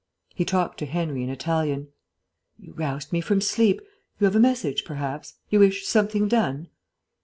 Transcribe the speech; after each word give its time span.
He 0.33 0.45
talked 0.45 0.79
to 0.79 0.87
Henry 0.87 1.21
in 1.21 1.29
Italian. 1.29 1.89
"You 2.57 2.73
roused 2.73 3.13
me 3.13 3.21
from 3.21 3.39
sleep. 3.39 3.83
You 4.19 4.25
have 4.25 4.35
a 4.35 4.39
message, 4.39 4.83
perhaps? 4.83 5.35
You 5.51 5.59
wish 5.59 5.85
something 5.85 6.27
done?" 6.27 6.69